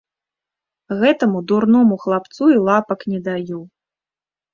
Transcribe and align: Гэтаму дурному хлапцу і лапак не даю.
Гэтаму 1.01 1.41
дурному 1.51 1.97
хлапцу 2.05 2.43
і 2.55 2.57
лапак 2.69 3.05
не 3.13 3.19
даю. 3.29 3.61